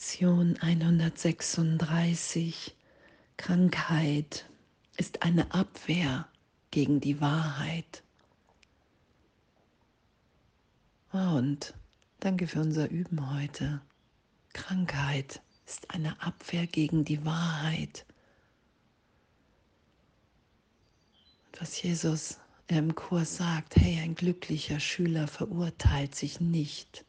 Lektion 0.00 0.56
136. 0.62 2.74
Krankheit 3.36 4.48
ist 4.96 5.22
eine 5.22 5.52
Abwehr 5.52 6.26
gegen 6.70 7.00
die 7.00 7.20
Wahrheit. 7.20 8.02
Und 11.12 11.74
danke 12.18 12.46
für 12.46 12.62
unser 12.62 12.88
Üben 12.88 13.34
heute. 13.34 13.82
Krankheit 14.54 15.42
ist 15.66 15.90
eine 15.90 16.22
Abwehr 16.22 16.66
gegen 16.66 17.04
die 17.04 17.22
Wahrheit. 17.26 18.06
Was 21.58 21.82
Jesus 21.82 22.38
im 22.68 22.94
Kurs 22.94 23.36
sagt, 23.36 23.76
hey, 23.76 24.00
ein 24.00 24.14
glücklicher 24.14 24.80
Schüler 24.80 25.28
verurteilt 25.28 26.14
sich 26.14 26.40
nicht 26.40 27.04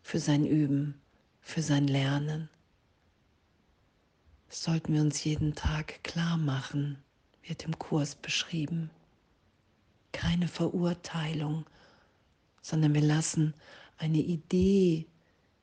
für 0.00 0.20
sein 0.20 0.46
Üben, 0.46 1.02
für 1.46 1.62
sein 1.62 1.86
Lernen. 1.86 2.50
Das 4.48 4.64
sollten 4.64 4.92
wir 4.92 5.00
uns 5.00 5.22
jeden 5.22 5.54
Tag 5.54 6.02
klar 6.02 6.36
machen, 6.36 6.98
wird 7.44 7.64
im 7.64 7.78
Kurs 7.78 8.16
beschrieben. 8.16 8.90
Keine 10.10 10.48
Verurteilung, 10.48 11.64
sondern 12.62 12.94
wir 12.94 13.00
lassen 13.00 13.54
eine 13.96 14.18
Idee 14.18 15.06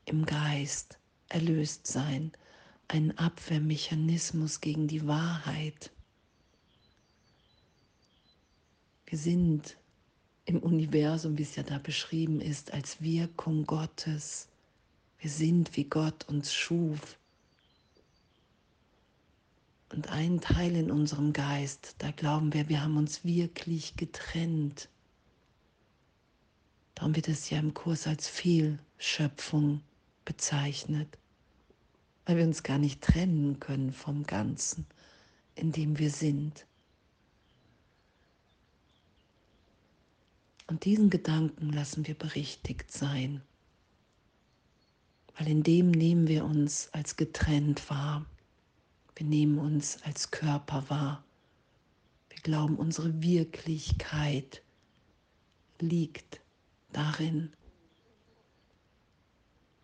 im 0.05 0.25
Geist 0.25 0.99
erlöst 1.27 1.85
sein, 1.85 2.31
ein 2.87 3.15
Abwehrmechanismus 3.17 4.61
gegen 4.61 4.87
die 4.87 5.05
Wahrheit. 5.05 5.91
Wir 9.05 9.17
sind 9.17 9.77
im 10.45 10.63
Universum, 10.63 11.37
wie 11.37 11.43
es 11.43 11.57
ja 11.57 11.63
da 11.63 11.77
beschrieben 11.77 12.39
ist, 12.39 12.71
als 12.71 13.01
Wirkung 13.01 13.65
Gottes. 13.65 14.47
Wir 15.23 15.29
sind, 15.29 15.77
wie 15.77 15.85
Gott 15.85 16.27
uns 16.27 16.53
schuf. 16.53 17.17
Und 19.87 20.09
ein 20.09 20.41
Teil 20.41 20.75
in 20.75 20.91
unserem 20.91 21.31
Geist, 21.31 21.95
da 21.99 22.11
glauben 22.11 22.51
wir, 22.51 22.67
wir 22.67 22.83
haben 22.83 22.97
uns 22.97 23.23
wirklich 23.23 23.95
getrennt. 23.95 24.89
Darum 26.95 27.15
wird 27.15 27.29
es 27.29 27.49
ja 27.49 27.59
im 27.59 27.73
Kurs 27.73 28.05
als 28.05 28.27
Fehlschöpfung 28.27 29.81
bezeichnet, 30.25 31.17
weil 32.25 32.35
wir 32.35 32.43
uns 32.43 32.61
gar 32.61 32.77
nicht 32.77 32.99
trennen 32.99 33.61
können 33.61 33.93
vom 33.93 34.25
Ganzen, 34.25 34.85
in 35.55 35.71
dem 35.71 35.99
wir 35.99 36.11
sind. 36.11 36.65
Und 40.67 40.83
diesen 40.83 41.09
Gedanken 41.09 41.71
lassen 41.71 42.05
wir 42.07 42.15
berichtigt 42.15 42.91
sein 42.91 43.41
weil 45.37 45.47
in 45.47 45.63
dem 45.63 45.91
nehmen 45.91 46.27
wir 46.27 46.45
uns 46.45 46.89
als 46.91 47.15
getrennt 47.15 47.89
wahr. 47.89 48.25
Wir 49.15 49.25
nehmen 49.25 49.57
uns 49.59 50.01
als 50.03 50.31
Körper 50.31 50.89
wahr. 50.89 51.23
Wir 52.29 52.39
glauben, 52.41 52.75
unsere 52.75 53.21
Wirklichkeit 53.21 54.61
liegt 55.79 56.41
darin. 56.91 57.51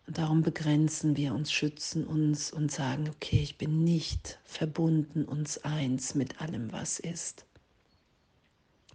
Und 0.06 0.18
darum 0.18 0.42
begrenzen 0.42 1.16
wir 1.16 1.34
uns, 1.34 1.52
schützen 1.52 2.04
uns 2.04 2.52
und 2.52 2.72
sagen, 2.72 3.08
okay, 3.08 3.40
ich 3.42 3.58
bin 3.58 3.84
nicht 3.84 4.40
verbunden, 4.44 5.24
uns 5.24 5.58
eins 5.58 6.14
mit 6.14 6.40
allem, 6.40 6.72
was 6.72 6.98
ist, 6.98 7.44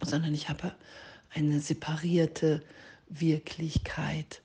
sondern 0.02 0.34
ich 0.34 0.48
habe 0.50 0.74
eine 1.30 1.60
separierte 1.60 2.62
Wirklichkeit 3.08 4.42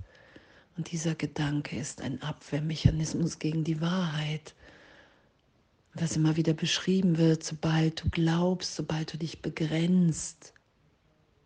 und 0.77 0.91
dieser 0.91 1.15
Gedanke 1.15 1.77
ist 1.77 2.01
ein 2.01 2.21
Abwehrmechanismus 2.21 3.39
gegen 3.39 3.63
die 3.63 3.81
Wahrheit. 3.81 4.55
Was 5.93 6.15
immer 6.15 6.37
wieder 6.37 6.53
beschrieben 6.53 7.17
wird, 7.17 7.43
sobald 7.43 8.03
du 8.03 8.09
glaubst, 8.09 8.75
sobald 8.75 9.13
du 9.13 9.17
dich 9.17 9.41
begrenzt, 9.41 10.53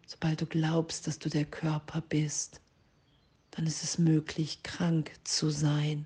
sobald 0.06 0.42
du 0.42 0.46
glaubst, 0.46 1.08
dass 1.08 1.18
du 1.18 1.30
der 1.30 1.46
Körper 1.46 2.02
bist, 2.02 2.62
dann 3.52 3.66
ist 3.66 3.84
es 3.84 3.98
möglich, 3.98 4.62
krank 4.64 5.12
zu 5.24 5.50
sein, 5.50 6.06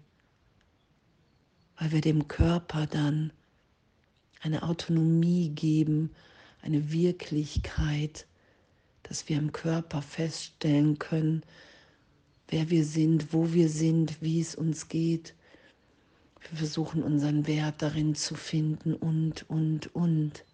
weil 1.77 1.91
wir 1.91 2.01
dem 2.01 2.27
Körper 2.27 2.87
dann 2.87 3.33
eine 4.41 4.63
Autonomie 4.63 5.49
geben, 5.49 6.11
eine 6.61 6.91
Wirklichkeit, 6.91 8.25
dass 9.03 9.27
wir 9.27 9.37
im 9.37 9.51
Körper 9.51 10.01
feststellen 10.01 10.99
können, 10.99 11.43
wer 12.49 12.69
wir 12.69 12.83
sind, 12.83 13.33
wo 13.33 13.53
wir 13.53 13.69
sind, 13.69 14.21
wie 14.21 14.41
es 14.41 14.55
uns 14.55 14.87
geht. 14.87 15.35
Wir 16.41 16.57
versuchen 16.57 17.03
unseren 17.03 17.47
Wert 17.47 17.81
darin 17.81 18.15
zu 18.15 18.35
finden 18.35 18.93
und, 18.95 19.49
und, 19.49 19.93
und. 19.95 20.45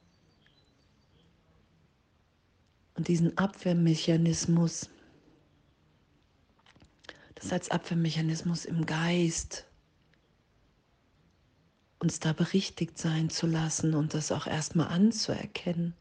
Und 2.96 3.08
diesen 3.08 3.38
Abwehrmechanismus, 3.38 4.90
das 7.36 7.52
als 7.52 7.70
Abwehrmechanismus 7.72 8.66
im 8.66 8.86
Geist, 8.86 9.66
uns 12.00 12.20
da 12.20 12.34
berichtigt 12.34 12.98
sein 12.98 13.30
zu 13.30 13.48
lassen 13.48 13.96
und 13.96 14.14
das 14.14 14.32
auch 14.32 14.48
erstmal 14.48 14.88
anzuerkennen. 14.88 15.94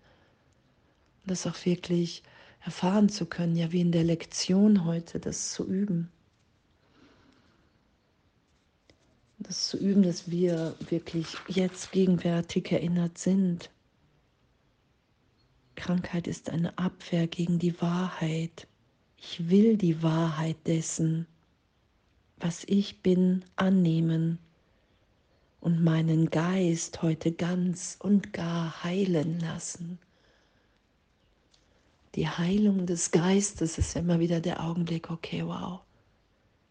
Und 1.22 1.30
das 1.30 1.46
auch 1.46 1.64
wirklich 1.64 2.22
erfahren 2.64 3.08
zu 3.08 3.26
können, 3.26 3.56
ja 3.56 3.70
wie 3.72 3.82
in 3.82 3.92
der 3.92 4.04
Lektion 4.04 4.84
heute, 4.84 5.20
das 5.20 5.52
zu 5.52 5.66
üben. 5.66 6.10
Das 9.38 9.68
zu 9.68 9.76
üben, 9.76 10.02
dass 10.02 10.30
wir 10.30 10.74
wirklich 10.88 11.36
jetzt 11.48 11.92
gegenwärtig 11.92 12.72
erinnert 12.72 13.18
sind. 13.18 13.70
Krankheit 15.74 16.26
ist 16.26 16.48
eine 16.48 16.78
Abwehr 16.78 17.26
gegen 17.26 17.58
die 17.58 17.78
Wahrheit. 17.82 18.66
Ich 19.18 19.50
will 19.50 19.76
die 19.76 20.02
Wahrheit 20.02 20.56
dessen, 20.66 21.26
was 22.38 22.64
ich 22.64 23.02
bin, 23.02 23.44
annehmen 23.56 24.38
und 25.60 25.82
meinen 25.82 26.30
Geist 26.30 27.02
heute 27.02 27.32
ganz 27.32 27.98
und 28.00 28.32
gar 28.32 28.82
heilen 28.84 29.40
lassen. 29.40 29.98
Die 32.14 32.28
Heilung 32.28 32.86
des 32.86 33.10
Geistes 33.10 33.76
ist 33.76 33.96
immer 33.96 34.20
wieder 34.20 34.40
der 34.40 34.62
Augenblick, 34.62 35.10
okay, 35.10 35.44
wow, 35.44 35.80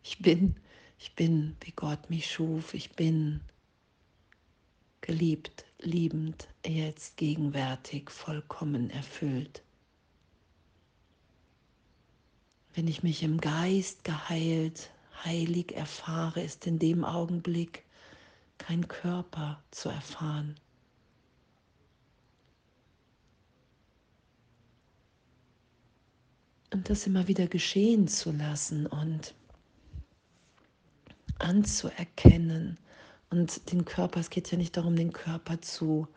ich 0.02 0.20
bin, 0.20 0.56
ich 0.98 1.16
bin, 1.16 1.58
wie 1.62 1.72
Gott 1.72 2.10
mich 2.10 2.32
schuf, 2.32 2.74
ich 2.74 2.92
bin 2.92 3.42
geliebt, 5.02 5.66
liebend, 5.80 6.48
jetzt 6.66 7.18
gegenwärtig, 7.18 8.10
vollkommen 8.10 8.90
erfüllt. 8.90 9.62
Wenn 12.74 12.88
ich 12.88 13.04
mich 13.04 13.22
im 13.22 13.42
Geist 13.42 14.06
geheilt, 14.06 14.92
heilig 15.26 15.76
erfahre, 15.76 16.42
ist 16.42 16.66
in 16.66 16.80
dem 16.80 17.04
Augenblick 17.04 17.84
kein 18.58 18.88
Körper 18.88 19.62
zu 19.72 19.90
erfahren. 19.90 20.56
Und 26.74 26.90
das 26.90 27.06
immer 27.06 27.28
wieder 27.28 27.46
geschehen 27.46 28.08
zu 28.08 28.32
lassen 28.32 28.88
und 28.88 29.36
anzuerkennen. 31.38 32.80
Und 33.30 33.72
den 33.72 33.86
Körper, 33.86 34.20
es 34.20 34.32
geht 34.32 34.52
ja 34.52 34.58
nicht 34.58 34.76
darum, 34.76 34.96
den 34.96 35.14
Körper 35.14 35.62
zu, 35.62 36.08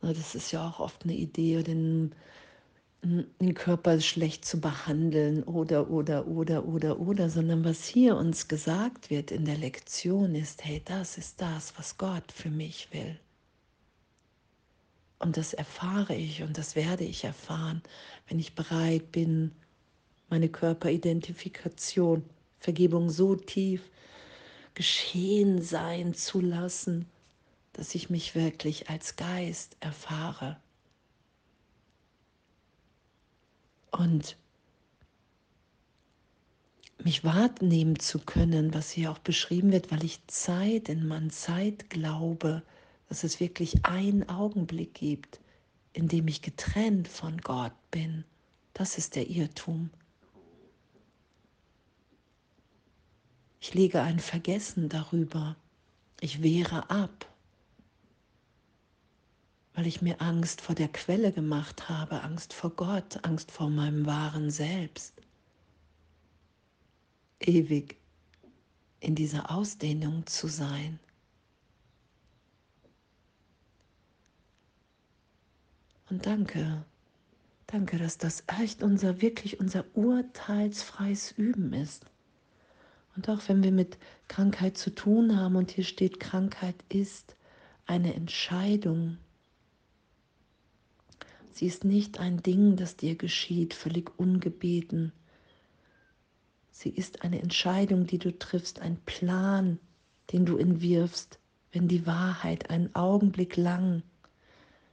das 0.00 0.34
ist 0.34 0.50
ja 0.50 0.66
auch 0.66 0.80
oft 0.80 1.04
eine 1.04 1.14
Idee, 1.14 1.62
den, 1.62 2.14
den 3.02 3.52
Körper 3.52 4.00
schlecht 4.00 4.46
zu 4.46 4.62
behandeln 4.62 5.42
oder, 5.42 5.90
oder, 5.90 6.26
oder, 6.26 6.64
oder, 6.64 6.98
oder, 6.98 7.28
sondern 7.28 7.62
was 7.62 7.84
hier 7.84 8.16
uns 8.16 8.48
gesagt 8.48 9.10
wird 9.10 9.30
in 9.30 9.44
der 9.44 9.58
Lektion 9.58 10.34
ist, 10.34 10.64
hey, 10.64 10.80
das 10.82 11.18
ist 11.18 11.42
das, 11.42 11.74
was 11.76 11.98
Gott 11.98 12.32
für 12.32 12.50
mich 12.50 12.88
will. 12.92 13.20
Und 15.18 15.36
das 15.36 15.52
erfahre 15.52 16.14
ich 16.14 16.42
und 16.42 16.56
das 16.56 16.76
werde 16.76 17.04
ich 17.04 17.24
erfahren, 17.24 17.82
wenn 18.28 18.38
ich 18.38 18.54
bereit 18.54 19.12
bin, 19.12 19.52
meine 20.28 20.48
Körperidentifikation, 20.48 22.24
Vergebung 22.58 23.10
so 23.10 23.36
tief 23.36 23.90
geschehen 24.74 25.62
sein 25.62 26.14
zu 26.14 26.40
lassen, 26.40 27.06
dass 27.72 27.94
ich 27.94 28.10
mich 28.10 28.34
wirklich 28.34 28.88
als 28.90 29.16
Geist 29.16 29.76
erfahre. 29.80 30.58
Und 33.90 34.36
mich 37.02 37.24
wahrnehmen 37.24 37.98
zu 37.98 38.18
können, 38.18 38.74
was 38.74 38.90
hier 38.90 39.10
auch 39.10 39.18
beschrieben 39.18 39.72
wird, 39.72 39.90
weil 39.90 40.04
ich 40.04 40.26
Zeit 40.26 40.88
in 40.88 41.06
meiner 41.06 41.30
Zeit 41.30 41.88
glaube, 41.88 42.62
dass 43.08 43.24
es 43.24 43.40
wirklich 43.40 43.84
einen 43.84 44.28
Augenblick 44.28 44.94
gibt, 44.94 45.40
in 45.92 46.08
dem 46.08 46.28
ich 46.28 46.42
getrennt 46.42 47.08
von 47.08 47.38
Gott 47.38 47.72
bin. 47.90 48.24
Das 48.74 48.98
ist 48.98 49.14
der 49.14 49.30
Irrtum. 49.30 49.90
Ich 53.66 53.74
lege 53.74 54.00
ein 54.00 54.20
Vergessen 54.20 54.88
darüber, 54.88 55.56
Ich 56.20 56.40
wehre 56.40 56.88
ab, 56.88 57.26
weil 59.74 59.88
ich 59.88 60.00
mir 60.00 60.20
Angst 60.20 60.60
vor 60.60 60.76
der 60.76 60.86
Quelle 60.86 61.32
gemacht 61.32 61.88
habe, 61.88 62.22
Angst 62.22 62.52
vor 62.52 62.70
Gott, 62.70 63.24
Angst 63.24 63.50
vor 63.50 63.68
meinem 63.68 64.06
wahren 64.06 64.52
Selbst. 64.52 65.14
Ewig 67.40 67.96
in 69.00 69.16
dieser 69.16 69.50
Ausdehnung 69.50 70.24
zu 70.28 70.46
sein. 70.46 71.00
Und 76.08 76.24
danke, 76.24 76.84
danke, 77.66 77.98
dass 77.98 78.16
das 78.16 78.44
echt 78.46 78.84
unser, 78.84 79.20
wirklich 79.22 79.58
unser 79.58 79.84
urteilsfreies 79.96 81.32
Üben 81.32 81.72
ist. 81.72 82.06
Und 83.16 83.28
auch 83.30 83.40
wenn 83.48 83.62
wir 83.62 83.72
mit 83.72 83.98
Krankheit 84.28 84.76
zu 84.76 84.94
tun 84.94 85.36
haben 85.36 85.56
und 85.56 85.70
hier 85.70 85.84
steht, 85.84 86.20
Krankheit 86.20 86.76
ist 86.90 87.34
eine 87.86 88.14
Entscheidung. 88.14 89.16
Sie 91.52 91.66
ist 91.66 91.84
nicht 91.84 92.20
ein 92.20 92.42
Ding, 92.42 92.76
das 92.76 92.96
dir 92.96 93.16
geschieht, 93.16 93.72
völlig 93.72 94.18
ungebeten. 94.18 95.12
Sie 96.70 96.90
ist 96.90 97.22
eine 97.22 97.40
Entscheidung, 97.40 98.06
die 98.06 98.18
du 98.18 98.38
triffst, 98.38 98.80
ein 98.80 98.98
Plan, 99.06 99.78
den 100.32 100.44
du 100.44 100.58
entwirfst, 100.58 101.38
wenn 101.72 101.88
die 101.88 102.06
Wahrheit 102.06 102.68
einen 102.68 102.94
Augenblick 102.94 103.56
lang 103.56 104.02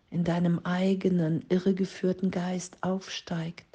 in 0.10 0.24
deinem 0.24 0.60
eigenen 0.60 1.44
irregeführten 1.50 2.32
Geist 2.32 2.78
aufsteigt. 2.82 3.73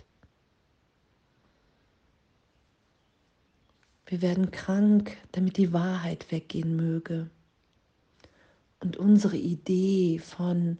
Wir 4.08 4.22
werden 4.22 4.50
krank, 4.50 5.18
damit 5.32 5.58
die 5.58 5.74
Wahrheit 5.74 6.32
weggehen 6.32 6.74
möge. 6.76 7.28
Und 8.80 8.96
unsere 8.96 9.36
Idee 9.36 10.18
von 10.18 10.78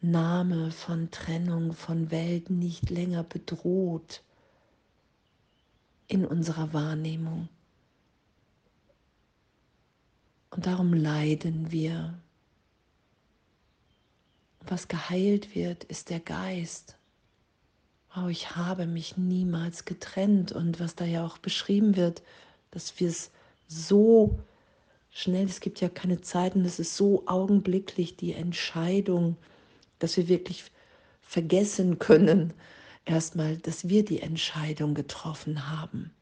Name, 0.00 0.72
von 0.72 1.12
Trennung, 1.12 1.72
von 1.72 2.10
Welt 2.10 2.50
nicht 2.50 2.90
länger 2.90 3.22
bedroht 3.22 4.24
in 6.08 6.26
unserer 6.26 6.72
Wahrnehmung. 6.72 7.48
Und 10.50 10.66
darum 10.66 10.92
leiden 10.92 11.70
wir 11.70 12.18
was 14.66 14.88
geheilt 14.88 15.54
wird, 15.54 15.84
ist 15.84 16.10
der 16.10 16.20
Geist. 16.20 16.96
Oh, 18.16 18.26
ich 18.26 18.56
habe 18.56 18.86
mich 18.86 19.16
niemals 19.16 19.84
getrennt 19.84 20.50
und 20.50 20.80
was 20.80 20.96
da 20.96 21.04
ja 21.04 21.24
auch 21.24 21.38
beschrieben 21.38 21.94
wird, 21.94 22.22
dass 22.70 22.98
wir 23.00 23.08
es 23.08 23.30
so 23.66 24.38
schnell, 25.10 25.46
es 25.46 25.60
gibt 25.60 25.80
ja 25.80 25.88
keine 25.88 26.20
Zeiten, 26.20 26.64
es 26.64 26.78
ist 26.78 26.96
so 26.96 27.24
augenblicklich 27.26 28.16
die 28.16 28.32
Entscheidung, 28.32 29.36
dass 29.98 30.16
wir 30.16 30.28
wirklich 30.28 30.64
vergessen 31.20 31.98
können, 31.98 32.54
erstmal, 33.04 33.56
dass 33.56 33.88
wir 33.88 34.04
die 34.04 34.20
Entscheidung 34.20 34.94
getroffen 34.94 35.70
haben. 35.70 36.12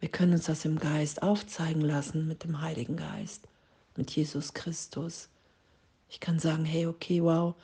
Wir 0.00 0.08
können 0.08 0.32
uns 0.32 0.46
das 0.46 0.64
im 0.64 0.78
Geist 0.78 1.22
aufzeigen 1.22 1.82
lassen 1.82 2.26
mit 2.26 2.42
dem 2.44 2.60
Heiligen 2.60 2.96
Geist, 2.96 3.46
mit 3.96 4.10
Jesus 4.10 4.52
Christus. 4.52 5.28
Ich 6.08 6.18
kann 6.18 6.38
sagen, 6.38 6.64
hey, 6.64 6.86
okay, 6.86 7.22
wow, 7.22 7.54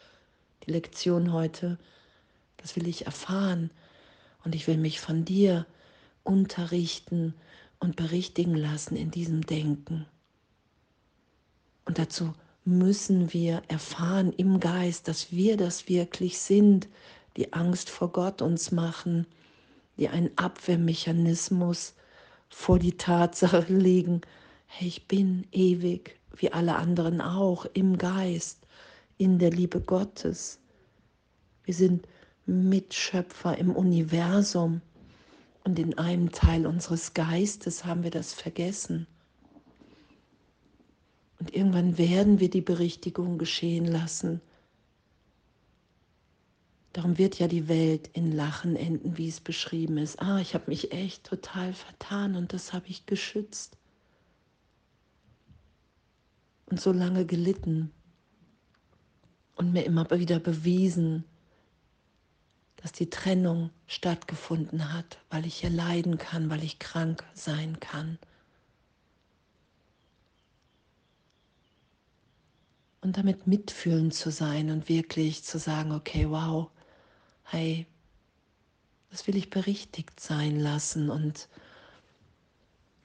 die 0.64 0.70
Lektion 0.70 1.32
heute, 1.32 1.79
das 2.58 2.76
will 2.76 2.87
ich 2.87 3.06
erfahren 3.06 3.70
und 4.44 4.55
ich 4.55 4.67
will 4.67 4.76
mich 4.76 5.00
von 5.00 5.25
dir 5.25 5.67
unterrichten 6.23 7.34
und 7.80 7.96
berichtigen 7.96 8.54
lassen 8.54 8.96
in 8.96 9.10
diesem 9.10 9.42
Denken. 9.42 10.06
Und 11.84 11.98
dazu 11.98 12.34
müssen 12.64 13.32
wir 13.32 13.62
erfahren 13.69 14.32
im 14.32 14.60
Geist, 14.60 15.08
dass 15.08 15.32
wir 15.32 15.56
das 15.56 15.88
wirklich 15.88 16.38
sind, 16.38 16.88
die 17.36 17.52
Angst 17.52 17.88
vor 17.88 18.12
Gott 18.12 18.42
uns 18.42 18.72
machen, 18.72 19.26
die 19.96 20.08
einen 20.08 20.30
Abwehrmechanismus 20.36 21.94
vor 22.48 22.78
die 22.78 22.96
Tatsache 22.96 23.60
legen, 23.69 24.20
hey, 24.66 24.88
ich 24.88 25.08
bin 25.08 25.46
ewig, 25.52 26.19
wie 26.36 26.52
alle 26.52 26.76
anderen 26.76 27.20
auch, 27.20 27.64
im 27.72 27.96
Geist, 27.96 28.66
in 29.16 29.38
der 29.38 29.50
Liebe 29.50 29.81
Gottes. 29.81 30.60
Wir 31.64 31.74
sind 31.74 32.06
Mitschöpfer 32.46 33.56
im 33.58 33.74
Universum 33.74 34.81
und 35.69 35.79
in 35.79 35.99
einem 35.99 36.32
Teil 36.32 36.67
unseres 36.67 37.12
Geistes 37.12 37.85
haben 37.85 38.03
wir 38.03 38.11
das 38.11 38.32
vergessen. 38.32 39.06
Und 41.38 41.55
irgendwann 41.55 41.99
werden 41.99 42.41
wir 42.41 42.49
die 42.49 42.62
Berichtigung 42.62 43.37
geschehen 43.37 43.85
lassen. 43.85 44.41
Darum 46.94 47.19
wird 47.19 47.38
ja 47.38 47.49
die 47.49 47.69
Welt 47.69 48.09
in 48.15 48.32
Lachen 48.32 48.76
enden, 48.76 49.19
wie 49.19 49.29
es 49.29 49.41
beschrieben 49.41 49.99
ist. 49.99 50.23
Ah, 50.23 50.38
ich 50.38 50.55
habe 50.55 50.65
mich 50.69 50.91
echt 50.91 51.25
total 51.25 51.75
vertan 51.75 52.35
und 52.35 52.55
das 52.55 52.73
habe 52.73 52.87
ich 52.88 53.05
geschützt 53.05 53.76
und 56.65 56.81
so 56.81 56.93
lange 56.93 57.26
gelitten 57.26 57.93
und 59.55 59.75
mir 59.75 59.85
immer 59.85 60.09
wieder 60.11 60.41
bewiesen, 60.41 61.25
dass 62.88 62.93
die 62.93 63.11
Trennung 63.11 63.69
stattgefunden 63.87 64.94
hat, 64.94 65.19
weil 65.29 65.44
ich 65.44 65.56
hier 65.56 65.69
leiden 65.69 66.17
kann, 66.17 66.49
weil 66.49 66.64
ich 66.64 66.79
krank 66.79 67.23
sein 67.35 67.81
kann. 67.81 68.19
Und 73.02 73.19
damit 73.19 73.46
mitfühlend 73.46 74.14
zu 74.14 74.31
sein 74.31 74.70
und 74.70 74.88
wirklich 74.88 75.44
zu 75.44 75.58
sagen, 75.58 75.93
okay, 75.93 76.31
wow, 76.31 76.70
hey, 77.44 77.87
das 79.11 79.26
will 79.26 79.37
ich 79.37 79.50
berichtigt 79.50 80.19
sein 80.19 80.58
lassen 80.58 81.11
und 81.11 81.46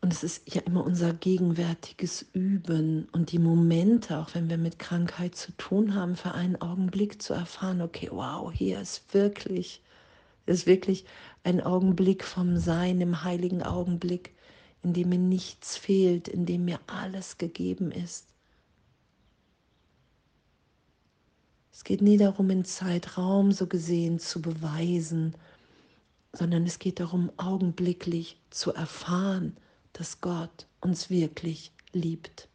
und 0.04 0.12
es 0.12 0.22
ist 0.22 0.54
ja 0.54 0.62
immer 0.64 0.84
unser 0.84 1.14
gegenwärtiges 1.14 2.26
Üben 2.34 3.08
und 3.14 3.32
die 3.32 3.40
Momente, 3.40 4.18
auch 4.18 4.36
wenn 4.36 4.50
wir 4.50 4.58
mit 4.58 4.78
Krankheit 4.78 5.34
zu 5.34 5.54
tun 5.54 5.96
haben, 5.96 6.18
für 6.18 6.34
einen 6.34 6.60
Augenblick 6.62 7.22
zu 7.22 7.34
erfahren, 7.34 7.82
okay, 7.82 8.10
wow, 8.12 8.52
hier 8.52 8.82
ist 8.82 9.14
wirklich, 9.14 9.82
ist 10.46 10.68
wirklich 10.68 11.06
ein 11.46 11.62
Augenblick 11.62 12.26
vom 12.26 12.58
Sein, 12.58 13.00
im 13.00 13.24
heiligen 13.24 13.64
Augenblick, 13.64 14.36
in 14.84 14.92
dem 14.92 15.08
mir 15.08 15.20
nichts 15.20 15.78
fehlt, 15.78 16.28
in 16.28 16.46
dem 16.46 16.66
mir 16.66 16.82
alles 16.88 17.38
gegeben 17.38 17.90
ist. 17.90 18.28
Es 21.72 21.86
geht 21.86 22.02
nie 22.02 22.18
darum, 22.18 22.50
in 22.50 22.66
Zeitraum 22.66 23.54
so 23.54 23.68
gesehen 23.68 24.20
zu 24.20 24.42
beweisen, 24.42 25.34
sondern 26.34 26.66
es 26.66 26.78
geht 26.78 27.00
darum, 27.00 27.32
augenblicklich 27.38 28.42
zu 28.50 28.74
erfahren, 28.74 29.56
dass 29.94 30.22
Gott 30.22 30.68
uns 30.82 31.10
wirklich 31.10 31.72
liebt. 31.92 32.50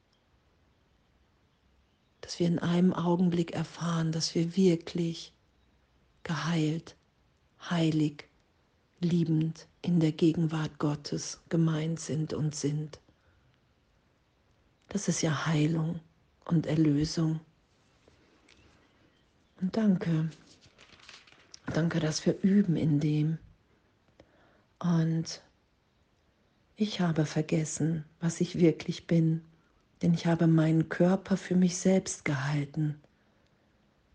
Dass 2.21 2.39
wir 2.39 2.47
in 2.47 2.59
einem 2.59 2.93
Augenblick 2.93 3.53
erfahren, 3.53 4.13
dass 4.13 4.35
wir 4.35 4.57
wirklich 4.57 5.33
geheilt, 6.25 6.97
heilig, 7.71 8.29
liebend 9.01 9.67
in 9.83 10.01
der 10.01 10.13
Gegenwart 10.13 10.79
Gottes 10.79 11.41
gemeint 11.49 12.01
sind 12.01 12.33
und 12.33 12.55
sind. 12.55 13.01
Das 14.89 15.09
ist 15.09 15.23
ja 15.23 15.47
Heilung 15.47 16.01
und 16.45 16.67
Erlösung. 16.67 17.41
Und 19.61 19.77
danke, 19.77 20.31
danke, 21.73 22.01
dass 22.01 22.25
wir 22.27 22.41
üben 22.43 22.77
in 22.77 23.01
dem. 23.01 23.39
Und 24.79 25.43
ich 26.81 27.01
habe 27.01 27.27
vergessen, 27.27 28.05
was 28.21 28.41
ich 28.41 28.61
wirklich 28.61 29.09
bin, 29.09 29.43
denn 30.01 30.15
ich 30.15 30.27
habe 30.27 30.47
meinen 30.47 30.89
Körper 30.89 31.37
für 31.37 31.57
mich 31.57 31.77
selbst 31.77 32.25
gehalten. 32.25 33.01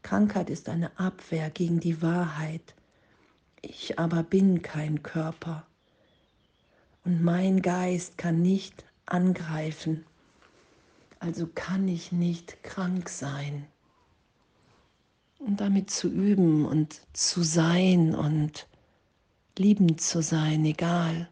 Krankheit 0.01 0.49
ist 0.49 0.69
eine 0.69 0.97
Abwehr 0.97 1.49
gegen 1.49 1.81
die 1.81 2.01
Wahrheit. 2.01 2.73
Ich 3.61 3.99
aber 3.99 4.23
bin 4.23 4.61
kein 4.61 5.03
Körper. 5.03 5.65
Und 7.03 7.21
mein 7.21 7.61
Geist 7.61 8.17
kann 8.17 8.41
nicht 8.41 8.85
angreifen. 9.07 10.05
Also 11.19 11.49
kann 11.53 11.89
ich 11.89 12.13
nicht 12.13 12.63
krank 12.63 13.09
sein. 13.09 13.65
Und 15.39 15.59
damit 15.59 15.91
zu 15.91 16.09
üben 16.09 16.65
und 16.65 17.01
zu 17.11 17.43
sein 17.43 18.15
und 18.15 18.67
liebend 19.57 19.99
zu 19.99 20.21
sein, 20.21 20.63
egal 20.63 21.27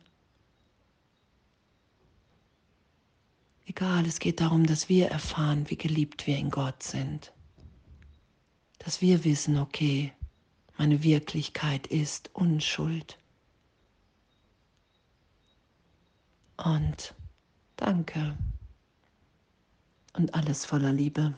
Egal, 3.73 4.05
es 4.05 4.19
geht 4.19 4.41
darum, 4.41 4.65
dass 4.65 4.89
wir 4.89 5.07
erfahren, 5.07 5.69
wie 5.69 5.77
geliebt 5.77 6.27
wir 6.27 6.37
in 6.37 6.49
Gott 6.49 6.83
sind. 6.83 7.31
Dass 8.79 8.99
wir 8.99 9.23
wissen, 9.23 9.57
okay, 9.57 10.11
meine 10.77 11.03
Wirklichkeit 11.03 11.87
ist 11.87 12.29
Unschuld. 12.33 13.17
Und 16.57 17.15
danke. 17.77 18.37
und 20.17 20.35
alles 20.35 20.65
voller 20.65 20.91
Liebe. 20.91 21.33